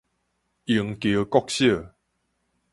[0.65, 1.93] 螢橋國小